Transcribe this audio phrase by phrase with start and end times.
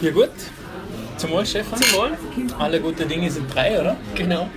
[0.00, 0.30] Ja gut.
[1.18, 1.80] Zum Wohl, Stefan.
[1.82, 2.10] Zum Wohl.
[2.58, 3.96] Alle gute Dinge sind drei, oder?
[4.14, 4.48] Genau.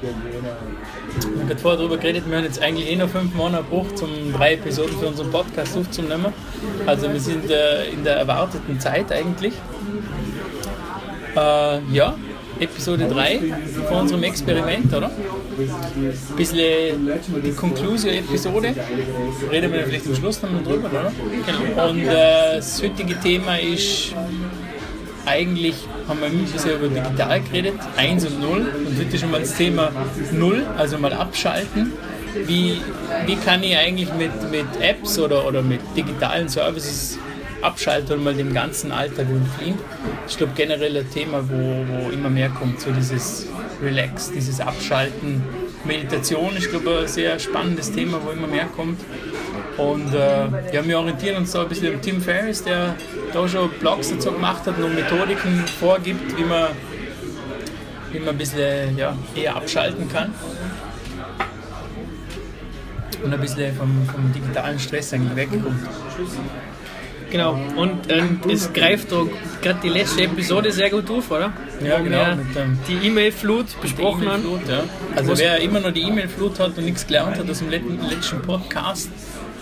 [0.00, 4.02] Wir haben gerade vorher darüber geredet, wir haben jetzt eigentlich eh noch fünf Monate gebraucht,
[4.02, 6.32] um drei Episoden für unseren Podcast aufzunehmen.
[6.86, 9.52] Also wir sind äh, in der erwarteten Zeit eigentlich.
[11.34, 12.14] Äh, ja,
[12.58, 13.40] Episode 3
[13.88, 15.10] von unserem Experiment, oder?
[15.10, 17.10] Ein bisschen
[17.44, 18.74] die Conclusio-Episode.
[19.50, 21.12] Reden wir vielleicht am Schluss nochmal drüber, oder?
[21.44, 21.88] Genau.
[21.90, 24.14] Und äh, das heutige Thema ist
[25.26, 25.74] eigentlich
[26.08, 28.58] haben wir ein bisschen über digital geredet, 1 und 0.
[28.86, 29.90] Und heute schon mal das Thema
[30.32, 31.92] 0, also mal abschalten.
[32.46, 32.80] Wie,
[33.26, 37.18] wie kann ich eigentlich mit, mit Apps oder, oder mit digitalen Services
[37.62, 39.78] abschalten und mal dem ganzen Alltag entfliehen?
[40.28, 43.48] Ich glaube generell ein Thema, wo, wo immer mehr kommt, so dieses
[43.82, 45.42] Relax, dieses Abschalten.
[45.84, 49.00] Meditation ist, glaube ich, ein sehr spannendes Thema, wo immer mehr kommt.
[49.76, 52.94] Und äh, ja, wir orientieren uns so ein bisschen am Tim Ferriss, der
[53.36, 56.68] da schon Blogs dazu gemacht hat und Methodiken vorgibt, wie man,
[58.12, 60.32] wie man ein bisschen ja, eher abschalten kann.
[63.22, 65.88] Und ein bisschen vom, vom digitalen Stress eigentlich wegkommt.
[67.30, 69.08] Genau, und ähm, es greift
[69.60, 71.52] gerade die letzte Episode sehr gut auf, oder?
[71.84, 72.36] Ja, Wo genau.
[72.36, 74.44] Mit, ähm, die E-Mail-Flut besprochen Die haben.
[74.68, 74.84] Ja.
[75.16, 78.42] Also wer immer noch die E-Mail-Flut hat und nichts gelernt hat aus dem letzten, letzten
[78.42, 79.10] Podcast,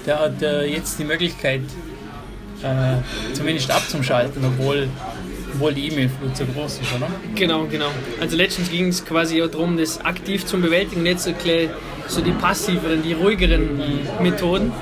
[0.05, 1.63] der hat äh, jetzt die Möglichkeit,
[2.65, 4.89] äh, zumindest abzuschalten, obwohl,
[5.53, 7.09] obwohl die E-Mail-Flut so groß ist, oder?
[7.35, 7.89] Genau, genau.
[8.21, 11.33] Also letztens ging es quasi ja darum, das aktiv zu bewältigen, nicht so,
[12.09, 13.81] so die passiveren, die ruhigeren
[14.21, 14.73] Methoden.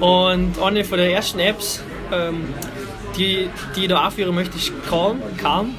[0.00, 2.44] Und eine von der ersten Apps, ähm,
[3.16, 5.74] die, die ich da aufführen möchte, ist Calm, Calm,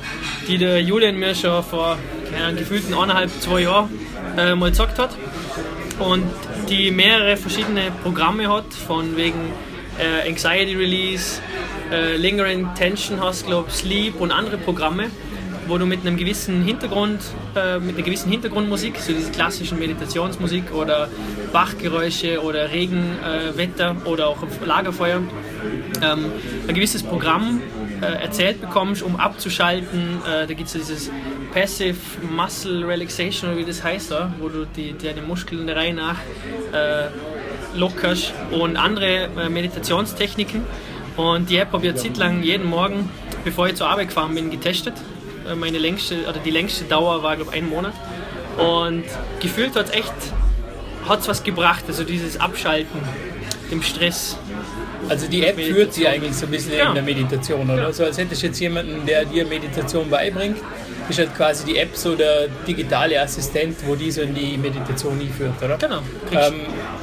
[0.47, 1.97] die der Julian mir schon vor
[2.31, 3.89] keine gefühlten eineinhalb, zwei Jahren
[4.37, 5.15] äh, mal gesagt hat.
[5.99, 6.23] Und
[6.69, 9.53] die mehrere verschiedene Programme hat, von wegen
[9.99, 11.41] äh, Anxiety Release,
[11.91, 15.09] äh, Lingering Tension hast, glaube Sleep und andere Programme,
[15.67, 17.21] wo du mit einem gewissen Hintergrund,
[17.55, 21.09] äh, mit einer gewissen Hintergrundmusik, so diese klassischen Meditationsmusik oder
[21.51, 25.21] Bachgeräusche oder Regenwetter äh, Wetter oder auch Lagerfeuer,
[26.01, 26.25] ähm,
[26.67, 27.61] ein gewisses Programm
[28.01, 30.21] äh, erzählt bekommst, um abzuschalten.
[30.27, 31.11] Äh, da gibt es ja dieses
[31.53, 31.95] Passive
[32.29, 36.17] Muscle Relaxation oder wie das heißt, wo du die, deine Muskeln der Reihe nach
[37.75, 40.61] lockerst und andere äh, Meditationstechniken.
[41.17, 43.09] Und die App habe ich eine Zeit lang jeden Morgen,
[43.43, 44.93] bevor ich zur Arbeit gefahren bin, getestet.
[45.49, 47.93] Äh, Meine längste, oder die längste Dauer war, glaube ich, ein Monat.
[48.57, 49.03] Und
[49.41, 50.13] gefühlt hat es echt
[51.07, 52.99] hat's was gebracht, also dieses Abschalten,
[53.69, 54.37] dem Stress.
[55.07, 56.87] Also die App führt sie eigentlich so ein bisschen Ja.
[56.89, 57.83] in der Meditation, oder?
[57.83, 57.93] Ja.
[57.93, 60.57] So als hättest du jetzt jemanden, der dir Meditation beibringt,
[61.09, 65.19] ist halt quasi die App so der digitale Assistent, wo die so in die Meditation
[65.19, 65.77] einführt, oder?
[65.77, 65.99] Genau.
[66.31, 66.53] Ähm,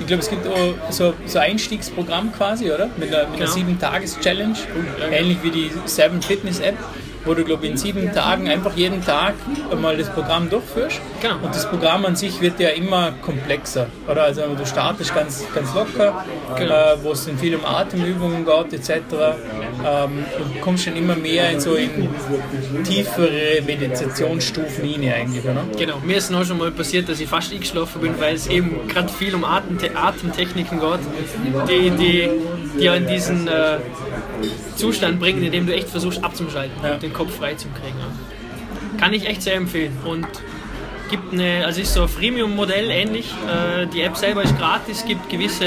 [0.00, 2.88] ich glaube, es gibt auch so, so ein Einstiegsprogramm quasi, oder?
[2.96, 3.68] Mit einer, mit einer Genau.
[3.68, 4.54] 7-Tages-Challenge,
[4.98, 5.16] ja, genau.
[5.16, 6.76] ähnlich wie die 7 Fitness-App,
[7.24, 9.34] wo du, glaube ich, in sieben Tagen einfach jeden Tag
[9.70, 11.00] einmal das Programm durchführst.
[11.20, 11.36] Genau.
[11.42, 14.24] Und das Programm an sich wird ja immer komplexer, oder?
[14.24, 16.24] Also du startest ganz, ganz locker,
[16.56, 16.74] Genau.
[16.74, 18.90] äh, wo es dann viel um Atemübungen geht, etc.
[19.84, 22.08] Ähm, und kommst dann immer mehr in so in
[22.84, 25.64] tiefere Meditationsstufen hinein eigentlich, oder?
[25.78, 28.88] Genau, mir ist noch schon mal passiert, dass ich fast eingeschlafen bin, weil es eben
[28.88, 32.28] gerade viel um Atemte Atemtechniken geht, die, die,
[32.78, 33.78] die ja in diesen äh,
[34.76, 36.94] Zustand bringen, in dem du echt versuchst abzuschalten Ja.
[36.94, 37.96] und den Kopf frei zu kriegen.
[38.98, 40.26] Kann ich echt sehr empfehlen und
[41.10, 43.30] gibt eine, also ist so ein Freemium-Modell ähnlich.
[43.46, 45.66] Äh, die App selber ist gratis, gibt gewisse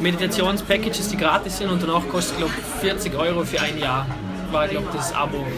[0.00, 4.06] Meditationspackages, die gratis sind und danach kostet glaube 40 Euro für ein Jahr.
[4.50, 5.52] War glaube das Abo-Modell.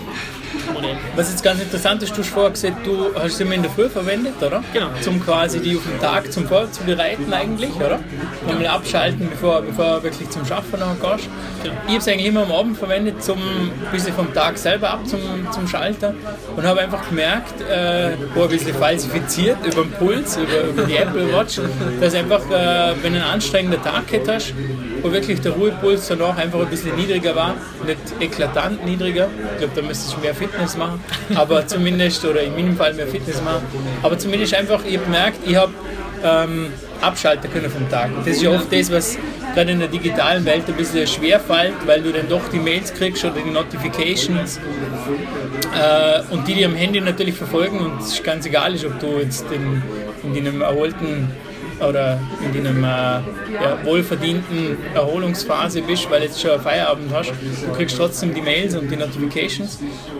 [1.17, 3.71] Was jetzt ganz interessant ist, du hast vorher gesagt, du hast sie immer in der
[3.71, 4.63] Früh verwendet, oder?
[4.73, 4.89] Genau.
[5.01, 8.01] Zum quasi die auf den Tag zum Vorzubereiten eigentlich, oder?
[8.47, 11.29] Nochmal abschalten, bevor, bevor du wirklich zum Schaffen noch gehst.
[11.63, 11.75] Genau.
[11.87, 15.07] Ich habe es eigentlich immer am Abend verwendet, zum ein bisschen vom Tag selber ab
[15.07, 15.21] zum,
[15.53, 16.15] zum Schalter
[16.57, 20.97] und habe einfach gemerkt, äh, war ein bisschen falsifiziert über den Puls, über, über die
[21.03, 21.61] Apple Watch,
[22.01, 24.55] dass einfach, äh, wenn du einen anstrengenden Tag hast,
[25.03, 27.55] wo wirklich der Ruhepuls danach einfach ein bisschen niedriger war,
[27.87, 29.29] nicht eklatant niedriger.
[29.55, 31.01] Ich glaube, da müsste ich mehr Fitness machen,
[31.35, 33.63] aber zumindest, oder in meinem Fall mehr Fitness machen,
[34.03, 35.73] aber zumindest einfach, ich habe gemerkt, ich habe
[36.25, 38.11] ähm, abschalten können vom Tag.
[38.25, 39.19] Das ist ja oft das, was
[39.55, 42.95] gerade in der digitalen Welt ein bisschen schwer fällt, weil du dann doch die Mails
[42.95, 44.59] kriegst oder die Notifications
[45.79, 49.19] äh, und die, die am Handy natürlich verfolgen und es ist ganz egal, ob du
[49.19, 49.83] jetzt in,
[50.35, 51.31] in einem erholten
[51.81, 52.21] oder
[52.53, 58.35] in einem äh, ja, wohlverdienten Erholungsphase bist, weil jetzt schon Feierabend hast, du kriegst trotzdem
[58.35, 59.79] die Mails und die Notifications.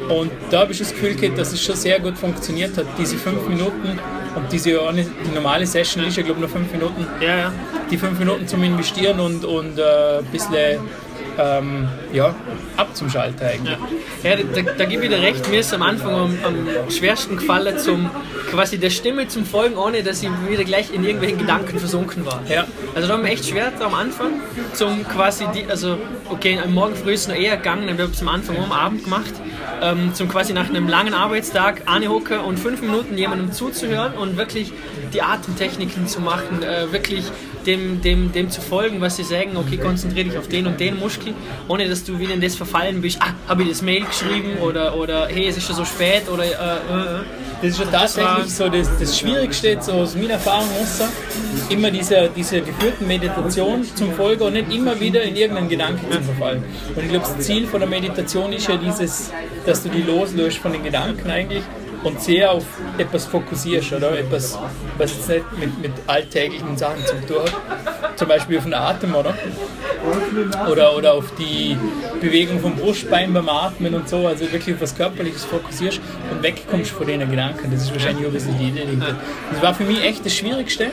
[0.09, 3.17] Und da habe ich das Gefühl gehabt, dass es schon sehr gut funktioniert hat, diese
[3.17, 3.99] fünf Minuten
[4.35, 7.53] und diese die normale Session ist ja glaube ich nur fünf Minuten, Ja, ja.
[7.91, 10.81] die fünf Minuten zum Investieren und, und äh, ein bisschen
[11.39, 12.35] ähm, ja,
[12.77, 13.79] ab zum Schalter eigentlich.
[14.23, 17.37] Ja, ja da, da, gebe ich dir recht, mir ist am Anfang am, am schwersten
[17.37, 18.11] gefallen, zum
[18.51, 22.43] quasi der Stimme zum Folgen, ohne dass ich wieder gleich in irgendwelchen Gedanken versunken war.
[22.49, 22.67] Ja.
[22.95, 24.41] Also da war mir echt schwer am Anfang,
[24.75, 25.99] zum quasi, die, also
[26.29, 28.73] okay, am Morgen früh ist es noch eher gegangen, wir haben es am Anfang am
[28.73, 29.33] Abend gemacht,
[29.81, 34.73] ähm, zum quasi nach einem langen Arbeitstag anhocken und fünf Minuten jemandem zuzuhören und wirklich
[35.13, 37.25] die Atemtechniken zu machen, äh, wirklich
[37.67, 40.99] dem, dem, dem zu folgen, was sie sagen, okay, konzentriere dich auf den und den
[40.99, 41.35] Muskel,
[41.69, 44.97] ohne dass du wieder in das verfallen bist, ah, habe ich das Mail geschrieben oder,
[44.97, 46.51] oder hey, es ist schon so spät oder äh, äh.
[46.51, 47.25] äh.
[47.61, 51.01] Das ist schon tatsächlich so das, das Schwierigste, so aus meiner Erfahrung aus,
[51.69, 56.21] immer diese, diese geführten Meditation zum Folgen und nicht immer wieder in irgendeinen Gedanken zu
[56.23, 56.65] verfallen.
[56.97, 59.31] Und ich glaube, das Ziel von der Meditation ist ja dieses,
[59.65, 61.63] dass du die loslöst von den Gedanken eigentlich
[62.05, 62.65] und sehr auf
[62.99, 64.19] etwas fokussierst, oder?
[64.19, 64.59] Etwas,
[64.99, 68.19] was jetzt nicht mit, mit alltäglichen Sachen zu tun hat.
[68.19, 69.35] Zum Beispiel auf den Atem, oder?
[70.71, 71.77] Oder, oder auf die
[72.21, 76.01] Bewegung vom Brustbein beim Atmen und so, also wirklich auf was Körperliches fokussierst
[76.31, 77.71] und wegkommst von den Gedanken.
[77.71, 78.87] Das ist wahrscheinlich auch ein bisschen die Idee.
[79.53, 80.91] Das war für mich echt das Schwierigste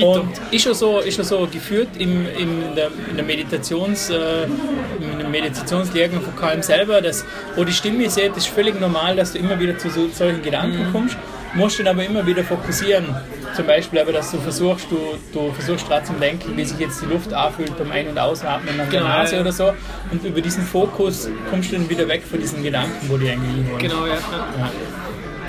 [0.00, 4.44] und ist schon so, ist schon so geführt im, in, der, in der Meditations, äh,
[4.44, 7.24] in Meditationslehrgang von KM selber, dass,
[7.56, 10.88] wo die Stimme seht, ist völlig normal, dass du immer wieder zu so, solchen Gedanken
[10.88, 10.92] mhm.
[10.92, 11.16] kommst
[11.54, 13.14] musst dann aber immer wieder fokussieren.
[13.54, 14.96] Zum Beispiel aber, dass du versuchst, du,
[15.32, 18.80] du versuchst gerade zu denken, wie sich jetzt die Luft anfühlt beim Ein- und Ausatmen
[18.80, 19.40] an der genau, Nase ja.
[19.42, 19.72] oder so.
[20.10, 23.54] Und über diesen Fokus kommst du dann wieder weg von diesen Gedanken, wo die eigentlich
[23.54, 23.78] hinwollen.
[23.78, 24.14] Genau, ja.
[24.14, 24.70] ja.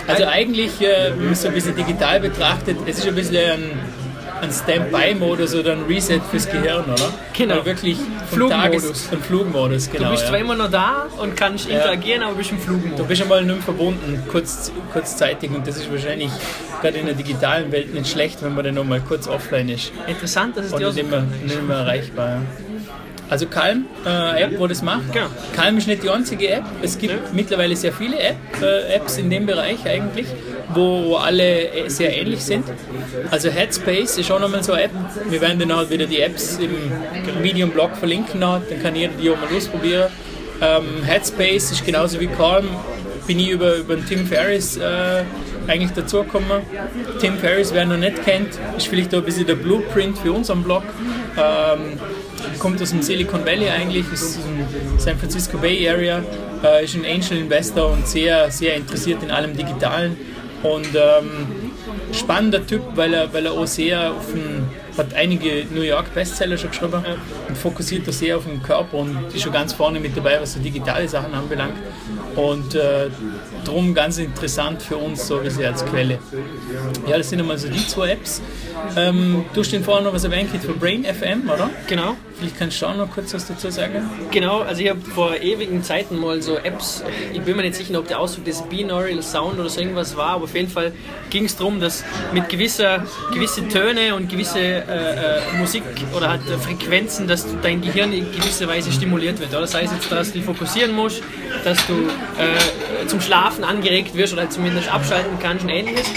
[0.08, 3.52] Also eigentlich, äh, wenn man es so ein bisschen digital betrachtet, es ist ein bisschen
[3.52, 3.72] ein
[4.44, 7.14] ein Standby-Modus oder ein Reset fürs Gehirn, oder?
[7.34, 7.56] Genau.
[7.56, 7.98] Oder wirklich
[8.32, 9.12] Flugmodus.
[9.12, 10.06] ein Flugmodus, genau.
[10.06, 10.30] Du bist ja.
[10.30, 11.78] zwar immer noch da und kannst ja.
[11.78, 12.98] interagieren, aber bist im Flugmodus.
[12.98, 16.32] Du bist einmal nicht verbunden, kurz, kurzzeitig und das ist wahrscheinlich
[16.82, 19.92] gerade in der digitalen Welt nicht schlecht, wenn man dann noch mal kurz offline ist.
[20.08, 22.28] Interessant, dass es dir nicht, immer, nicht mehr erreichbar.
[22.30, 22.42] Ja.
[23.30, 25.12] Also Calm, äh, App, wo das macht.
[25.12, 25.28] Genau.
[25.56, 26.64] Calm ist nicht die einzige App.
[26.82, 27.20] Es gibt ja.
[27.32, 30.28] mittlerweile sehr viele App, äh, Apps in dem Bereich eigentlich,
[30.74, 32.66] wo, alle äh, sehr ähnlich sind.
[33.32, 34.92] Also Headspace ist auch nochmal so eine App.
[35.30, 39.38] Wir werden dann halt wieder die Apps im Medium-Blog verlinken, dann kann jeder die auch
[39.38, 40.12] mal ausprobieren.
[40.62, 42.68] Ähm, Headspace ist genauso wie Calm,
[43.28, 45.24] bin ich über, über den Tim Ferriss äh,
[45.68, 46.62] eigentlich dazugekommen.
[47.20, 50.64] Tim Ferriss, wer noch nicht kennt, ist vielleicht auch ein bisschen der Blueprint für unseren
[50.64, 50.84] Blog.
[51.38, 52.00] Ähm,
[52.64, 56.24] kommt aus dem Silicon Valley eigentlich, ist in San Francisco Bay Area,
[56.64, 60.16] äh, ist ein Angel Investor und sehr, sehr interessiert in allem Digitalen.
[60.64, 61.74] Und ähm,
[62.14, 64.66] spannender Typ, weil er, weil er auch sehr auf den,
[64.98, 67.04] hat einige New York Bestseller schon geschrieben
[67.50, 70.54] und fokussiert da sehr auf den Körper und ist schon ganz vorne mit dabei, was
[70.54, 71.76] so digitale Sachen anbelangt.
[72.38, 73.10] Und äh,
[73.68, 76.20] darum ganz interessant für uns so wie sie als Quelle.
[77.08, 78.42] Ja, das sind einmal so die zwei Apps.
[78.96, 81.70] Ähm, du hast den vorhin noch was erwähnt für Brain FM, oder?
[81.88, 82.16] Genau.
[82.38, 84.10] Vielleicht kannst du auch noch kurz was dazu sagen.
[84.32, 87.98] Genau, also ich habe vor ewigen Zeiten mal so Apps, ich bin mir nicht sicher,
[88.00, 90.92] ob der Ausdruck des Binaural Sound oder so irgendwas war, aber auf jeden Fall
[91.30, 95.84] ging es darum, dass mit gewisser gewisse Töne und gewisse äh, äh, Musik
[96.16, 99.52] oder halt Frequenzen, dass dein Gehirn in gewisser Weise stimuliert wird.
[99.52, 99.62] Oder?
[99.62, 101.22] Das heißt jetzt, dass du dich fokussieren musst,
[101.64, 106.08] dass du äh, zum Schlafen angeregt wirst oder zumindest abschalten kannst und ähnliches.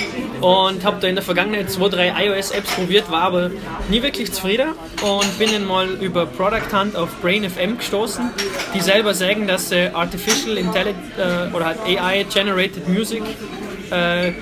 [0.41, 3.51] Und habe da in der Vergangenheit zwei, drei iOS-Apps probiert, war aber
[3.89, 4.69] nie wirklich zufrieden
[5.03, 8.31] und bin dann mal über Product Hunt auf Brain FM gestoßen,
[8.75, 13.23] die selber sagen, dass sie Artificial Intelligence äh, oder halt AI-Generated Music
[13.91, 14.33] äh,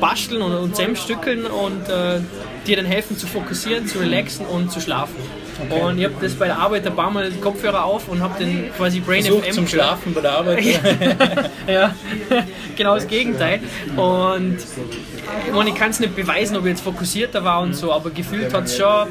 [0.00, 2.20] basteln und, und zusammenstückeln und äh,
[2.66, 5.16] dir dann helfen zu fokussieren, zu relaxen und zu schlafen.
[5.60, 5.80] Okay.
[5.80, 8.70] Und ich habe das bei der Arbeit ein paar Mal Kopfhörer auf und habe den
[8.76, 10.64] quasi Brain Versucht FM zum Schlafen bei der Arbeit.
[11.66, 11.94] ja,
[12.76, 13.60] genau das Gegenteil.
[13.96, 14.58] Und
[15.46, 18.10] ich, meine, ich kann es nicht beweisen, ob ich jetzt fokussierter war und so, aber
[18.10, 19.08] gefühlt hat es schon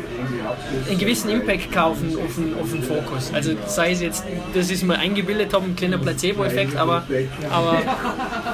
[0.89, 3.31] einen gewissen Impact gehabt auf den, auf, den, Fokus.
[3.33, 7.03] Also sei es jetzt, dass ich es mal eingebildet habe, ein kleiner Placebo-Effekt, aber,
[7.49, 7.81] aber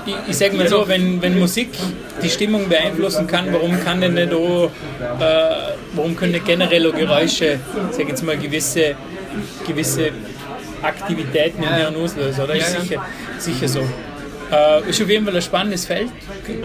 [0.06, 1.70] ich, ich sage mal so, wenn, wenn Musik
[2.22, 4.70] die Stimmung beeinflussen kann, warum kann denn nicht auch,
[5.20, 7.60] äh, warum können generell auch Geräusche,
[7.92, 8.96] sag jetzt mal gewisse,
[9.68, 10.12] gewisse
[10.82, 12.56] Aktivitäten im Hirn auslösen, oder?
[12.56, 13.06] Ist sicher,
[13.40, 13.82] sicher so.
[14.50, 16.08] Äh, ist auf jeden Fall ein spannendes Feld,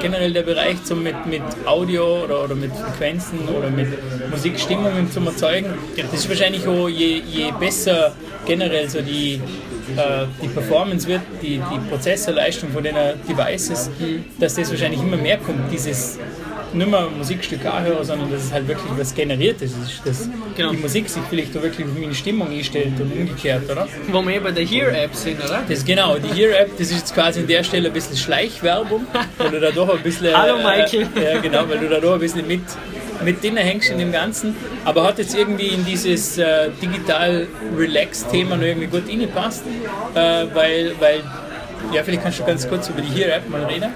[0.01, 3.89] generell der Bereich so mit, mit Audio oder, oder mit Frequenzen oder mit
[4.31, 5.75] Musikstimmungen zu erzeugen.
[5.97, 8.13] Das ist wahrscheinlich auch, je, je besser
[8.47, 9.41] generell so die,
[9.97, 12.95] äh, die Performance wird, die, die Prozessorleistung von den
[13.29, 13.91] Devices,
[14.39, 16.21] dass das wahrscheinlich immer mehr kommt, dieses
[16.75, 19.75] nicht mehr Musikstück anhören, sondern dass es halt wirklich was generiert ist.
[20.05, 20.71] Dass genau.
[20.71, 23.89] die Musik sich vielleicht auch wirklich auf meine Stimmung einstellt und umgekehrt, oder?
[24.11, 25.63] Wo wir bei der Hear-App sind, oder?
[25.69, 29.07] Das genau, die Hear-App, das ist jetzt quasi an der Stelle ein bisschen Schleichwerbung,
[29.39, 30.37] weil du da doch ein bisschen...
[30.37, 31.09] Hallo Michael!
[31.17, 32.63] Äh, ja, genau, weil du da doch ein bisschen mit
[33.25, 38.57] mit denen hängst in dem Ganzen, aber hat jetzt irgendwie in dieses äh, digital Relax-Thema
[38.57, 39.63] noch irgendwie gut reingepasst,
[40.15, 41.23] äh, weil, weil,
[41.93, 43.91] ja, vielleicht kannst du ganz kurz über die Here-App mal reden.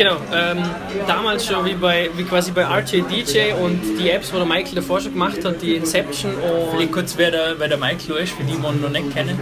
[0.00, 0.64] Genau, ähm,
[1.06, 4.76] damals schon wie, bei, wie quasi bei RJ DJ und die Apps, wo der Michael
[4.76, 6.70] davor schon gemacht hat, die Inception und.
[6.70, 9.38] Vielleicht kurz, wer der, wer der Michael ist, für die, die ihn noch nicht kennen.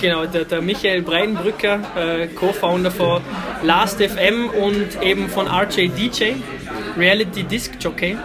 [0.00, 3.20] Genau, der, der Michael Breidenbrücker, äh, Co-Founder von
[3.64, 6.34] Last.fm und eben von RJ DJ,
[6.96, 8.16] Reality Disc Jockey,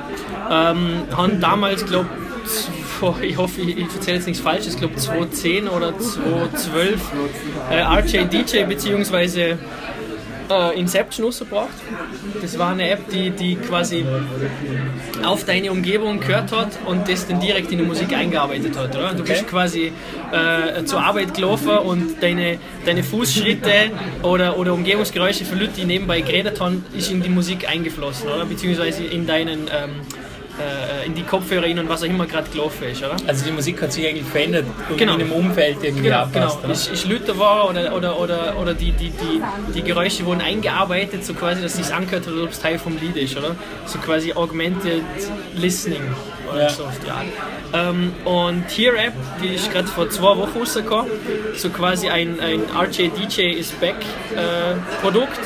[0.51, 2.10] ähm, haben damals, glaube
[3.24, 7.01] ich, hoffe, ich, ich erzähle jetzt nichts Falsches, ich glaube 2010 oder 2012
[7.72, 9.56] äh, RJ DJ bzw
[10.50, 11.70] äh, Inception rausgebracht.
[12.41, 14.06] Das war eine App, die, die quasi
[15.24, 18.96] auf deine Umgebung gehört hat und das dann direkt in die Musik eingearbeitet hat.
[18.96, 19.13] Oder?
[19.13, 19.91] Du bist quasi
[20.32, 23.91] äh, zur Arbeit gelaufen und deine, deine Fußschritte
[24.24, 28.46] oder, oder Umgebungsgeräusche für Leute, die nebenbei geredet haben, ist in die Musik eingeflossen, oder?
[28.46, 30.01] beziehungsweise in deinen ähm,
[30.59, 33.15] äh, in die Kopfhörer rein und was auch immer gerade gelaufen ist, oder?
[33.27, 35.13] Also die Musik hat sich eigentlich verändert und genau.
[35.13, 36.73] in dem Umfeld irgendwie genau, abpasst, genau.
[36.73, 39.41] Ist, ist lauter war oder, oder, oder, oder die, die, die,
[39.73, 43.15] die Geräusche wurden eingearbeitet, so quasi, dass es angehört hat, ob es Teil vom Lied
[43.15, 43.55] ist, oder?
[43.85, 45.03] So quasi Augmented
[45.55, 46.03] Listening
[46.51, 46.70] oder ja.
[46.70, 47.25] so auf die Art.
[47.74, 51.12] Ähm, und Here App, die ist gerade vor zwei Wochen rausgekommen,
[51.56, 53.96] so quasi ein, ein RJ DJ is Back
[54.36, 55.39] äh, Produkt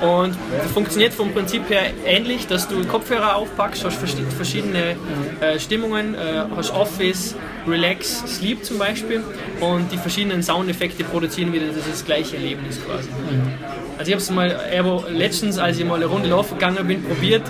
[0.00, 0.34] und
[0.72, 3.98] funktioniert vom Prinzip her ähnlich, dass du Kopfhörer aufpackst, hast
[4.36, 4.96] verschiedene
[5.40, 9.22] äh, Stimmungen, äh, hast Office, Relax, Sleep zum Beispiel
[9.60, 13.08] und die verschiedenen Soundeffekte produzieren wieder das gleiche Erlebnis quasi.
[13.10, 13.52] Mhm.
[13.98, 17.42] Also ich habe es mal letztens, als ich mal eine Runde laufen gegangen bin, probiert.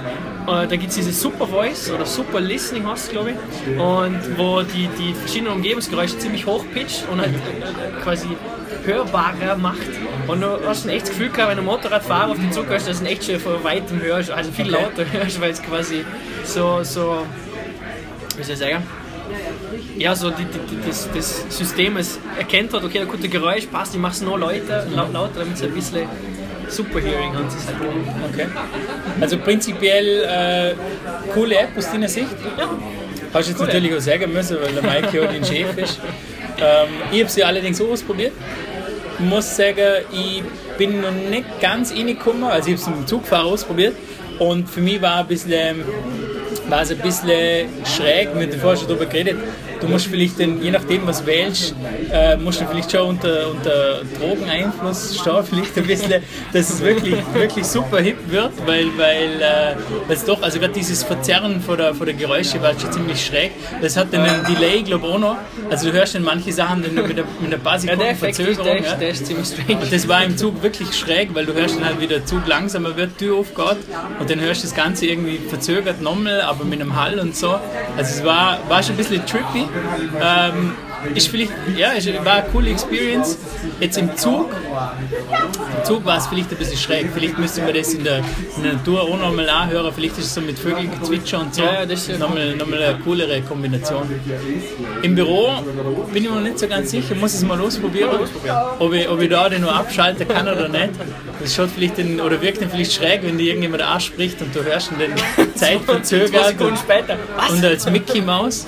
[0.46, 4.62] Äh, da gibt es diese Super Voice oder Super Listening hast glaube ich, und wo
[4.62, 7.34] die, die verschiedenen Umgebungsgeräusche ziemlich hoch pitcht und halt
[8.02, 8.28] quasi
[8.84, 9.78] hörbarer macht.
[10.26, 13.00] Und du hast ein echtes Gefühl gehabt, wenn du Motorradfahrer auf den Zug hörst, dass
[13.00, 16.04] du echt schon von weitem hörst, also viel lauter hörst, weil es quasi
[16.44, 17.26] so, so,
[18.36, 18.82] wie soll ich sagen,
[19.96, 24.00] ja, so die, die, das, das System es erkennt hat, okay, ein Geräusch, passt, ich
[24.00, 26.08] mache es noch lauter, lauter damit es ein bisschen
[26.70, 27.76] Superhearing hat es halt.
[28.32, 28.46] Okay.
[29.20, 32.28] Also prinzipiell äh, coole App aus deiner Sicht?
[32.58, 32.70] Ja.
[33.32, 36.00] Hast du jetzt cool natürlich auch sagen müssen, weil der Mike ja den Chef ist.
[36.58, 38.32] Ähm, ich habe sie allerdings auch ausprobiert.
[39.18, 40.42] Ich muss sagen, ich
[40.78, 43.94] bin noch nicht ganz reingekommen, also ich habe es im Zugfahrer ausprobiert
[44.38, 45.84] und für mich war, ein bisschen,
[46.68, 49.36] war es ein bisschen schräg, mit dem vorher schon darüber geredet,
[49.80, 51.74] du musst vielleicht, den, je nachdem was wählst,
[52.12, 56.22] äh, musst du vielleicht schon unter, unter Drogeneinfluss stehen, vielleicht ein bisschen,
[56.52, 61.02] dass es wirklich, wirklich super hip wird, weil, weil äh, es doch, also gerade dieses
[61.02, 63.52] Verzerren von der, von der Geräusche war schon ziemlich schräg.
[63.80, 65.36] Das hat dann einen Delay, glaube ich, auch noch.
[65.70, 68.64] Also du hörst dann manche Sachen dann mit, der, mit einer paar Sekunden ja, Verzögerung.
[68.64, 68.94] Der, ja.
[68.94, 69.80] der ist ziemlich strange.
[69.80, 72.46] Und das war im Zug wirklich schräg, weil du hörst dann halt, wie der Zug
[72.46, 73.78] langsamer wird, Tür aufgeht
[74.18, 77.58] und dann hörst du das Ganze irgendwie verzögert nochmal, aber mit einem Hall und so.
[77.96, 79.66] Also es war, war schon ein bisschen trippy.
[80.20, 80.72] Ähm,
[81.14, 83.38] ist vielleicht, ja, ist, war eine coole Experience.
[83.80, 87.08] Jetzt im Zug, im Zug war es vielleicht ein bisschen schräg.
[87.14, 88.18] Vielleicht müsste man das in der,
[88.56, 89.92] in der Natur auch nochmal anhören.
[89.94, 91.62] Vielleicht ist es so mit Vögeln gezwitscher und so.
[91.62, 94.02] Ja, das ist nochmal, nochmal eine coolere Kombination.
[95.02, 95.50] Im Büro
[96.12, 98.10] bin ich mir noch nicht so ganz sicher, muss es mal ausprobieren,
[98.78, 100.90] ob ich, ob ich da den nur abschalten kann oder nicht.
[101.40, 104.62] Das schaut vielleicht den, oder wirkt dann vielleicht schräg, wenn dir irgendjemand anspricht und du
[104.62, 107.16] hörst ihn dann zeitverzögert und, später.
[107.36, 107.50] Was?
[107.50, 108.66] und als Mickey Mouse.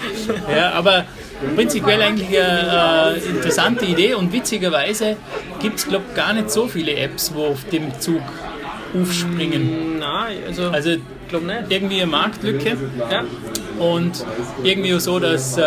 [0.51, 1.05] Ja, aber
[1.54, 5.16] prinzipiell eigentlich eine äh, interessante Idee und witzigerweise
[5.61, 8.22] gibt es, glaube ich, gar nicht so viele Apps, wo auf dem Zug
[8.94, 9.99] aufspringen.
[9.99, 10.96] Nein, also, also
[11.32, 11.62] glaube nicht.
[11.70, 12.76] Irgendwie eine Marktlücke.
[13.11, 13.25] Ja.
[13.78, 14.25] Und
[14.62, 15.62] irgendwie so, dass äh,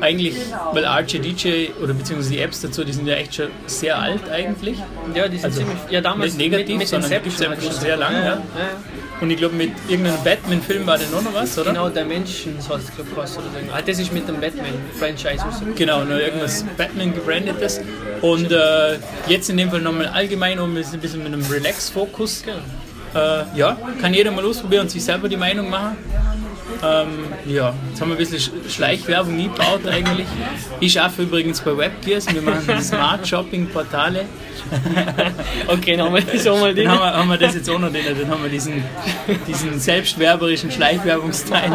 [0.00, 0.34] eigentlich,
[0.72, 4.78] weil RGDJ oder beziehungsweise die Apps dazu, die sind ja echt schon sehr alt eigentlich.
[5.14, 7.62] Ja, die sind also ziemlich, ja damals nicht negativ, mit, mit sondern gibt es einfach
[7.62, 8.18] schon sehr lange.
[8.18, 8.42] Ja, ja.
[9.20, 11.72] Und ich glaube, mit irgendeinem Batman-Film war da noch was, oder?
[11.72, 13.38] Genau, Dimensions hat es, glaube ich, oder so.
[13.72, 15.44] Ah, das ist mit dem Batman-Franchise.
[15.74, 17.80] Genau, noch irgendwas Batman gebrandetes.
[18.20, 22.44] Und äh, jetzt in dem Fall nochmal allgemein um ein bisschen mit einem Relax-Fokus.
[22.44, 22.58] Genau.
[23.14, 25.96] Äh, ja, kann jeder mal ausprobieren und sich selber die Meinung machen.
[26.82, 27.08] Ähm,
[27.46, 30.26] ja, jetzt haben wir ein bisschen Schleichwerbung gebaut eigentlich.
[30.80, 34.26] Ich arbeite übrigens bei Webgears, wir machen Smart Shopping Portale.
[35.66, 36.84] okay, dann haben wir das auch mal drin.
[36.84, 38.84] Dann haben wir, haben wir das jetzt auch noch drin, dann haben wir diesen,
[39.46, 41.72] diesen selbstwerberischen Schleichwerbungsteil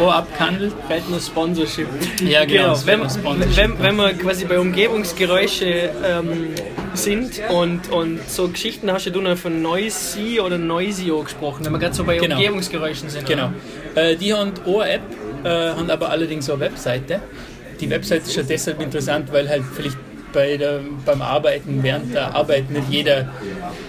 [0.00, 0.72] auch abgehandelt.
[0.86, 1.88] Fällt nur Sponsorship.
[2.22, 2.74] Ja, genau.
[2.74, 2.86] genau.
[2.86, 6.48] Wenn, wenn, wenn wir quasi bei Umgebungsgeräusche ähm,
[6.94, 11.78] sind und, und so Geschichten hast du noch von Noisy oder Noisio gesprochen, wenn wir
[11.78, 12.36] gerade so bei genau.
[12.36, 13.26] Umgebungsgeräuschen sind.
[13.26, 13.52] Genau.
[13.98, 15.00] Äh, die haben eine App,
[15.44, 17.20] äh, haben aber allerdings eine Webseite.
[17.80, 19.96] Die Webseite ist ja deshalb interessant, weil halt vielleicht
[20.32, 23.28] bei der, beim Arbeiten, während der Arbeit nicht jeder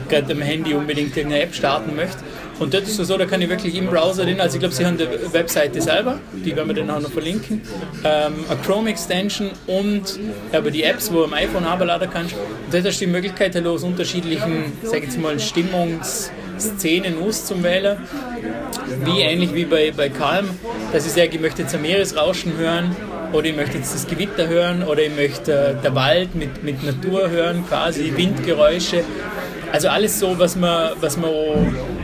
[0.07, 2.23] gerade am Handy unbedingt irgendeine App starten möchte.
[2.59, 4.75] Und dort ist es so, da kann ich wirklich im Browser drin, also ich glaube,
[4.75, 7.61] sie haben die Webseite selber, die werden wir dann auch noch verlinken,
[8.03, 10.19] ähm, eine Chrome Extension und
[10.51, 12.33] aber die Apps, wo du am iPhone herunterladen kannst.
[12.33, 17.97] Und dort hast du die Möglichkeit, halt aus unterschiedlichen, sag ich jetzt mal, Stimmungsszenen auszuwählen.
[19.03, 20.49] Wie ähnlich wie bei, bei Calm,
[20.93, 22.95] dass ich sage, ich möchte jetzt ein Meeresrauschen hören
[23.33, 26.83] oder ich möchte jetzt das Gewitter hören oder ich möchte äh, der Wald mit, mit
[26.83, 29.03] Natur hören, quasi Windgeräusche.
[29.71, 31.29] Also alles so, was man, was man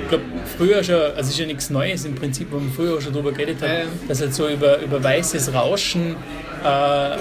[0.08, 0.24] glaube,
[0.58, 3.32] früher schon, also es ist ja nichts Neues im Prinzip, wo man früher schon darüber
[3.32, 3.70] geredet hat,
[4.08, 6.16] dass halt so über, über weißes Rauschen
[6.64, 7.18] äh,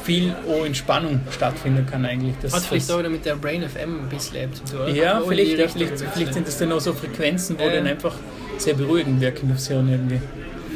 [0.00, 2.34] viel oh, Entspannung stattfinden kann eigentlich.
[2.42, 5.68] Das, Hat vielleicht auch mit der Brain FM ein bisschen zu tun, Ja, vielleicht, ja,
[5.68, 7.72] vielleicht, vielleicht sind das dann auch so Frequenzen, wo ähm.
[7.72, 8.14] dann einfach
[8.58, 10.20] sehr beruhigend wirken aufs Hirn irgendwie.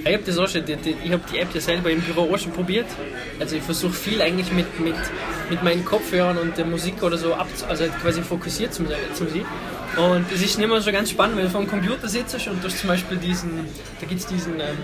[0.06, 2.52] Ich habe das auch schon, ich habe die App ja selber im Büro auch schon
[2.52, 2.86] probiert.
[3.40, 4.94] Also ich versuche viel eigentlich mit, mit,
[5.50, 8.84] mit meinen Kopfhörern und der Musik oder so ab, also quasi fokussiert zu,
[9.14, 9.44] zu sein.
[9.96, 12.66] Und es ist mehr so ganz spannend, wenn du vor dem Computer sitzt und du
[12.66, 13.50] hast zum Beispiel diesen,
[14.00, 14.76] da gibt es diesen ähm,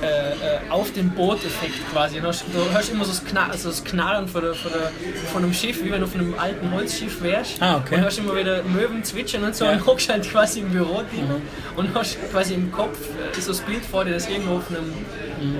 [0.00, 2.16] äh, äh, auf dem Boot-Effekt quasi.
[2.16, 4.90] Du hörst, du hörst immer so das, Knall, also das Knarren von, der, von, der,
[5.32, 7.60] von einem Schiff, wie wenn du auf einem alten Holzschiff wärst.
[7.60, 7.96] Ah, okay.
[7.96, 9.72] Und hörst immer wieder Möwen zwitschern und so ja.
[9.72, 11.42] und hockst halt quasi im Büro mhm.
[11.76, 14.92] und hast quasi im Kopf äh, so das Bild vor dir, das irgendwo auf einem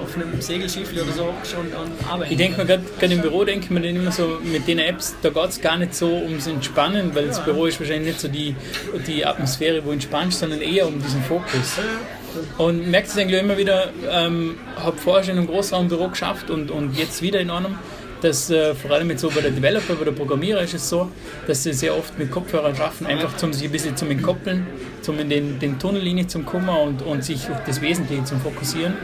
[0.03, 2.33] auf einem Segelschiff oder so und, und arbeiten.
[2.33, 5.15] Ich denke mir gerade im Büro denke ich mir dann immer so, mit den Apps,
[5.23, 8.29] da geht es gar nicht so ums Entspannen, weil das Büro ist wahrscheinlich nicht so
[8.29, 8.55] die,
[9.07, 11.79] die Atmosphäre, wo entspannst, sondern eher um diesen Fokus.
[12.59, 16.97] Und merkt es eigentlich immer wieder, ähm, habe vorher schon im Großraumbüro geschafft und, und
[16.97, 17.79] jetzt wieder in einem,
[18.21, 21.11] dass äh, vor allem jetzt so bei der Developer, bei der Programmierer ist es so,
[21.47, 24.67] dass sie sehr oft mit Kopfhörern schaffen, einfach zum sich ein bisschen zum Entkoppeln,
[25.03, 28.95] zum in den, den Tunnellinie zum Kummer und, und sich auf das Wesentliche zum Fokussieren.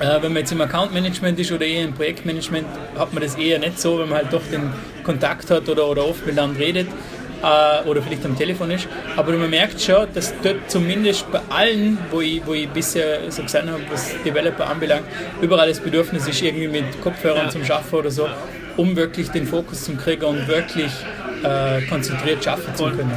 [0.00, 2.66] Äh, wenn man jetzt im Account Management ist oder eher im Projektmanagement,
[2.98, 4.72] hat man das eher nicht so, wenn man halt doch den
[5.04, 6.88] Kontakt hat oder, oder oft mit anderen redet
[7.44, 8.88] äh, oder vielleicht am Telefon ist.
[9.16, 13.42] Aber man merkt schon, dass dort zumindest bei allen, wo ich, wo ich bisher so
[13.42, 15.04] gesehen habe, was Developer anbelangt,
[15.40, 17.50] überall das Bedürfnis ist, irgendwie mit Kopfhörern ja.
[17.50, 18.28] zum Schaffen oder so,
[18.76, 20.90] um wirklich den Fokus zu kriegen und wirklich
[21.44, 23.12] äh, konzentriert schaffen zu können.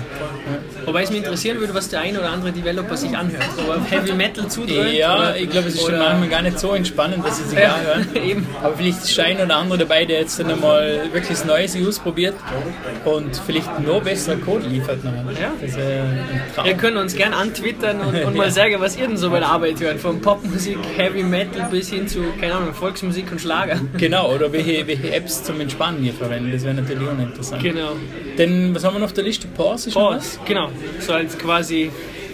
[0.85, 3.43] Wobei es mich interessieren würde, was der ein oder andere Developer sich anhört.
[3.67, 4.93] Er Heavy Metal zudrückt.
[4.93, 7.75] Ja, ich glaube, es ist schon manchmal gar nicht so entspannend, dass sie sich ja,
[7.75, 8.07] anhören.
[8.25, 8.47] Eben.
[8.61, 12.35] Aber vielleicht ist ein oder andere dabei, der jetzt dann einmal wirklich Neues ausprobiert
[13.05, 14.99] und vielleicht noch besser Code liefert.
[15.03, 15.51] Ja.
[15.61, 19.39] Das Ihr könnt uns gerne antwittern und, und mal sagen, was ihr denn so bei
[19.39, 19.99] der Arbeit hört.
[19.99, 23.79] Von Popmusik, Heavy Metal bis hin zu, keine Ahnung, Volksmusik und Schlager.
[23.97, 26.55] Genau, oder welche, welche Apps zum Entspannen ihr verwendet.
[26.55, 27.61] Das wäre natürlich auch interessant.
[27.61, 27.91] Genau.
[28.37, 29.47] Denn was haben wir noch auf der Liste?
[29.47, 29.91] Pause?
[29.91, 30.69] Pause, genau.
[30.99, 31.91] So als quasi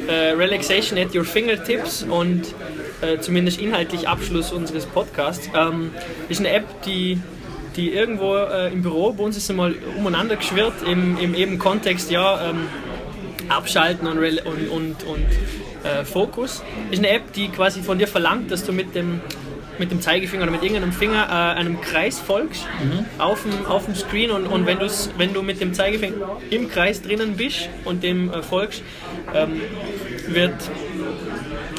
[0.08, 2.44] äh, Relaxation at your fingertips und
[3.02, 5.50] äh, zumindest inhaltlich Abschluss unseres Podcasts.
[5.56, 5.92] Ähm,
[6.30, 7.20] ist eine App, die
[7.76, 11.58] die irgendwo äh, im Büro, bei uns ist sie mal umeinander geschwirrt, im, im eben
[11.58, 12.68] Kontext, ja, ähm,
[13.50, 15.26] abschalten und, und, und, und
[15.84, 16.64] äh, Fokus.
[16.92, 19.22] Ist eine App, die quasi von dir verlangt, dass du mit dem
[19.80, 23.06] mit dem Zeigefinger oder mit irgendeinem Finger äh, einem Kreis folgst mhm.
[23.20, 24.80] auf, dem, auf dem Screen und, und wenn,
[25.18, 26.16] wenn du mit dem Zeigefinger
[26.50, 28.84] im Kreis drinnen bist und dem äh, folgst,
[29.34, 29.62] ähm,
[30.28, 30.56] wird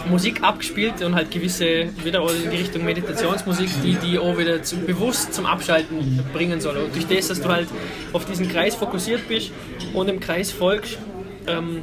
[0.08, 4.76] Musik abgespielt und halt gewisse, wieder in die Richtung Meditationsmusik, die die auch wieder zu,
[4.76, 6.76] bewusst zum Abschalten bringen soll.
[6.76, 7.68] Und durch das, dass du halt
[8.12, 9.52] auf diesen Kreis fokussiert bist
[9.94, 10.98] und dem Kreis folgst,
[11.46, 11.82] ähm,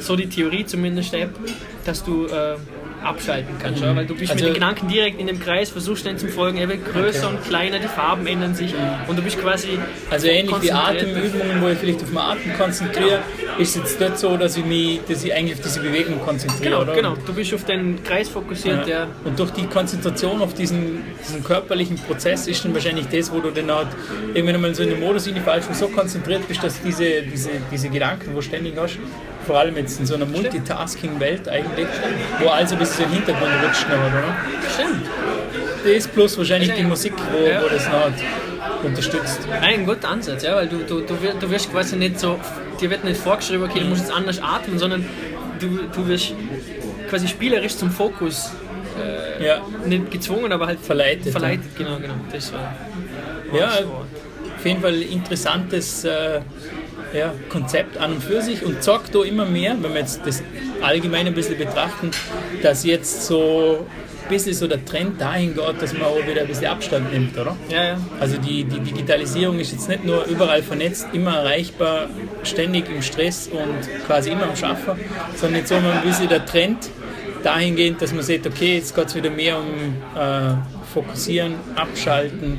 [0.00, 1.14] so die Theorie zumindest,
[1.84, 2.56] dass du äh,
[3.02, 3.96] abschalten kannst, mhm.
[3.96, 6.58] weil du bist also mit den Gedanken direkt in dem Kreis, versuchst dann zu folgen,
[6.58, 7.36] er wird größer okay.
[7.36, 8.74] und kleiner, die Farben ändern sich
[9.06, 9.78] und du bist quasi
[10.10, 13.58] Also ähnlich wie Atemübungen, wo ich vielleicht auf den Atem konzentriere, genau.
[13.58, 16.82] ist es dort so, dass ich mich, dass ich eigentlich auf diese Bewegung konzentriere, genau,
[16.82, 16.94] oder?
[16.94, 18.84] Genau, du bist auf den Kreis fokussiert, ja.
[18.84, 23.40] der und durch die Konzentration auf diesen, diesen körperlichen Prozess ist dann wahrscheinlich das, wo
[23.40, 23.88] du dann halt
[24.34, 27.88] irgendwann mal so in den Modus hineinfallst und so konzentriert bist, dass diese, diese, diese
[27.88, 28.98] Gedanken, wo ständig hast,
[29.48, 31.86] vor allem jetzt in so einer Multitasking-Welt eigentlich,
[32.38, 34.36] wo also ein bisschen im Hintergrund rutscht, oder?
[34.74, 35.06] Stimmt.
[35.84, 37.62] Das plus wahrscheinlich die Musik, wo, ja.
[37.62, 39.40] wo das noch unterstützt.
[39.62, 42.38] Ein guter Ansatz, ja, weil du, du, du wirst quasi nicht so,
[42.78, 45.06] dir wird nicht vorgeschrieben, okay, du musst jetzt anders atmen, sondern
[45.58, 46.34] du, du wirst
[47.08, 48.50] quasi spielerisch zum Fokus
[49.02, 49.62] äh, ja.
[49.86, 51.32] nicht gezwungen, aber halt verleitet.
[51.32, 51.86] Verleitet, ja.
[51.86, 52.14] genau, genau.
[52.30, 52.74] Das war,
[53.50, 53.70] war ja,
[54.58, 56.40] auf jeden Fall interessantes äh,
[57.12, 60.42] ja, Konzept an und für sich und zeigt da immer mehr, wenn wir jetzt das
[60.82, 62.10] allgemein ein bisschen betrachten,
[62.62, 63.86] dass jetzt so
[64.24, 67.38] ein bisschen so der Trend dahin geht, dass man auch wieder ein bisschen Abstand nimmt,
[67.38, 67.56] oder?
[67.70, 68.00] Ja, ja.
[68.20, 72.08] Also die, die Digitalisierung ist jetzt nicht nur überall vernetzt, immer erreichbar,
[72.42, 74.98] ständig im Stress und quasi immer am Schaffen,
[75.34, 76.90] sondern jetzt so ein bisschen der Trend
[77.42, 80.54] dahingehend, dass man sieht, okay, jetzt geht es wieder mehr um äh,
[80.92, 82.58] Fokussieren, Abschalten,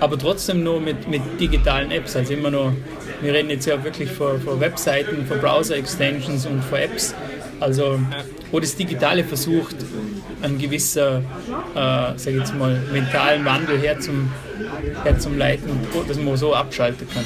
[0.00, 2.16] aber trotzdem nur mit, mit digitalen Apps.
[2.16, 2.72] Also immer noch,
[3.20, 7.14] wir reden jetzt ja wirklich von, von Webseiten, von Browser-Extensions und von Apps.
[7.60, 7.98] Also,
[8.52, 9.76] wo das Digitale versucht,
[10.42, 11.18] einen gewisser,
[11.74, 14.30] äh, sag ich jetzt mal, mentalen Wandel herzum,
[15.04, 15.70] herzuleiten,
[16.06, 17.24] dass man so abschalten kann.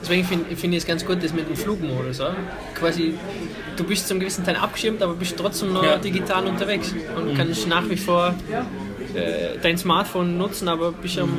[0.00, 2.20] Deswegen finde find ich es ganz gut, das mit dem Flugmodus.
[2.20, 2.36] Oder?
[2.78, 3.14] Quasi,
[3.76, 5.96] du bist zum gewissen Teil abgeschirmt, aber bist trotzdem noch Ja.
[5.98, 7.36] digital unterwegs und Mhm.
[7.36, 8.34] kannst nach wie vor
[9.14, 11.30] äh, dein Smartphone nutzen, aber bist am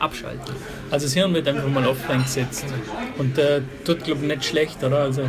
[0.00, 0.54] Abschalten.
[0.90, 2.64] Also das Hirn wird einfach mal offline gesetzt.
[3.18, 5.00] Und äh, tut, glaube ich, nicht schlecht, oder?
[5.00, 5.28] Also, ja.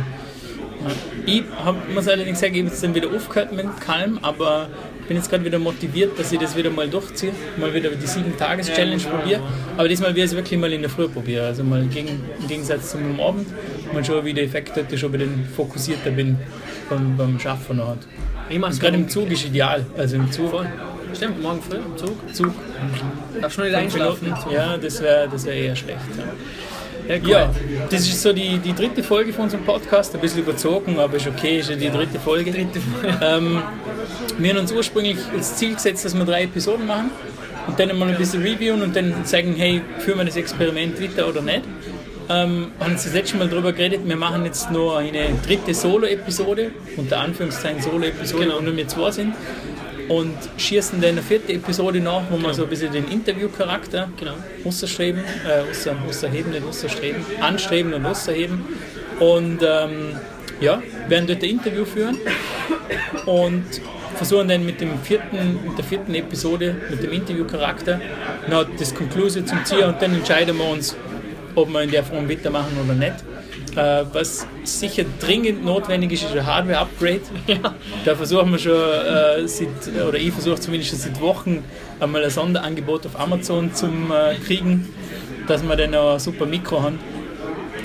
[1.26, 4.68] Ich hab, muss allerdings sagen, ich habe jetzt dann wieder aufgehört mit dem Kalm, aber
[5.06, 7.32] bin jetzt gerade wieder motiviert, dass ich das wieder mal durchziehe.
[7.58, 9.42] Mal wieder die 7-Tages-Challenge probiere.
[9.76, 11.46] Aber diesmal werde ich es wirklich mal in der Früh probieren.
[11.46, 13.46] Also mal gegen, im Gegensatz zum Abend.
[13.92, 16.38] Mal schauen, wie der Effekt hat, schon wieder fokussierter bin
[16.88, 17.98] beim, beim Schaffen hat.
[18.48, 19.86] Ich gerade im Zug ist ideal.
[19.96, 20.50] Also im Zug.
[20.50, 20.66] Voll.
[21.14, 22.34] Stimmt, morgen früh im Zug.
[22.34, 22.46] Zug.
[23.40, 24.34] Noch nicht Fünf einschlafen?
[24.50, 26.00] Ja, das wäre das wär eher schlecht.
[26.16, 26.24] Ja.
[27.22, 27.28] Cool.
[27.30, 27.50] Ja,
[27.90, 30.14] das ist so die, die dritte Folge von unserem Podcast.
[30.14, 32.52] Ein bisschen überzogen, aber ist okay, ist ja die dritte Folge.
[32.52, 33.18] Dritte Folge.
[33.20, 33.62] Ähm,
[34.38, 37.10] wir haben uns ursprünglich als Ziel gesetzt, dass wir drei Episoden machen
[37.66, 41.28] und dann mal ein bisschen reviewen und dann sagen, hey, führen wir das Experiment weiter
[41.28, 41.62] oder nicht.
[42.30, 45.74] Ähm, wir haben uns das letzte Mal darüber geredet, wir machen jetzt nur eine dritte
[45.74, 48.58] Solo-Episode, unter Anführungszeichen Solo-Episode, Genau.
[48.58, 49.34] wo nur wir zwei sind.
[50.08, 54.34] Und schießen dann eine vierte Episode nach, wo wir so ein bisschen den Interviewcharakter Genau.
[54.64, 58.60] ausstreben, äh, außer, außerheben, nicht ausstreben, anstreben und außerheben.
[59.20, 60.16] Und ähm,
[60.60, 62.18] ja, werden dort ein Interview führen
[63.26, 63.64] und
[64.16, 68.00] versuchen dann mit, dem vierten, mit der vierten Episode, mit dem Interviewcharakter,
[68.48, 70.96] noch das Conclusion zum Ziel und dann entscheiden wir uns,
[71.54, 73.14] ob wir in der Form weitermachen oder nicht.
[73.76, 77.20] Äh, was sicher dringend notwendig ist, ist ein Hardware-Upgrade.
[78.04, 79.68] Da versuchen wir schon, äh, seit,
[80.06, 81.64] oder ich versuche zumindest schon seit Wochen
[82.00, 84.88] einmal ein Sonderangebot auf Amazon zu äh, kriegen,
[85.46, 86.98] dass wir dann noch ein super Mikro haben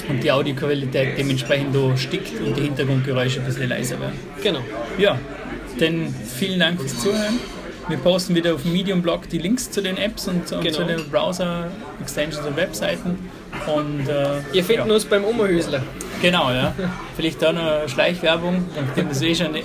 [0.10, 4.18] und die Audioqualität dementsprechend da stickt und die Hintergrundgeräusche ein bisschen leiser werden.
[4.42, 4.60] Genau.
[4.98, 5.18] Ja,
[5.80, 7.40] dann vielen Dank fürs Zuhören.
[7.88, 10.78] Wir posten wieder auf dem Medium-Blog die Links zu den Apps und, und Genau.
[10.78, 13.18] zu den Browser-Extensions und Webseiten.
[13.74, 14.94] Und, äh, Ihr findet ja.
[14.94, 15.82] uns beim Omerhüsler.
[16.22, 16.74] Genau, ja.
[17.16, 19.62] Vielleicht auch noch eine Schleichwerbung, nachdem das eh schon äh,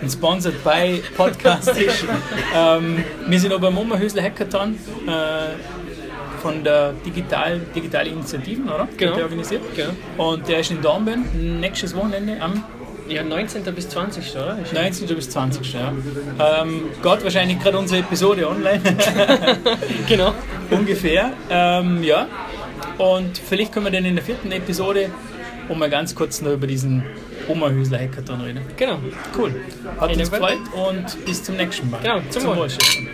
[0.00, 2.04] ein Sponsored by Podcast ist.
[2.54, 8.88] Ähm, wir sind auch beim Oberhösler Hackathon äh, von der Digital, Digitale Initiativen, oder?
[8.96, 9.14] Genau.
[9.14, 9.62] Der organisiert.
[9.74, 10.30] Genau.
[10.32, 11.24] Und der ist in Dornbirn
[11.60, 12.62] nächstes Wochenende am
[13.08, 13.62] Ja, 19.
[13.74, 14.34] bis 20.
[14.36, 14.58] oder?
[14.62, 15.08] Ist- 19.
[15.16, 15.74] bis 20.
[15.74, 15.92] Ja.
[16.62, 18.80] Ähm, Gott wahrscheinlich gerade unsere Episode online.
[20.08, 20.32] Genau.
[20.70, 21.32] Ungefähr.
[21.50, 22.26] Ähm, ja.
[22.98, 25.10] Und vielleicht können wir dann in der vierten Episode
[25.68, 27.02] um mal ganz kurz noch über diesen
[27.48, 28.60] Omerhüsler Hackathon reden.
[28.76, 28.98] Genau.
[29.36, 29.54] Cool.
[30.00, 32.00] Hat In uns gefreut und bis zum nächsten Mal.
[32.02, 32.70] Genau, zum Wohl.
[32.70, 33.05] Stefan.